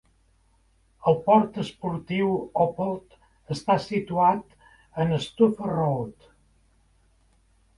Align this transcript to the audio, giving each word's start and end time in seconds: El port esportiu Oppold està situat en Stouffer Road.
El 1.11 1.17
port 1.27 1.59
esportiu 1.63 2.31
Oppold 2.65 3.53
està 3.57 3.75
situat 3.85 4.57
en 5.05 5.15
Stouffer 5.27 5.69
Road. 5.77 6.31